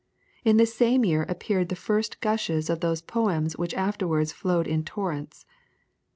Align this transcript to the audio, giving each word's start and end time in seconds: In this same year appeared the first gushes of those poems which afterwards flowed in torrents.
In 0.43 0.57
this 0.57 0.73
same 0.73 1.05
year 1.05 1.27
appeared 1.29 1.69
the 1.69 1.75
first 1.75 2.21
gushes 2.21 2.71
of 2.71 2.79
those 2.79 3.03
poems 3.03 3.55
which 3.59 3.75
afterwards 3.75 4.31
flowed 4.31 4.65
in 4.65 4.83
torrents. 4.83 5.45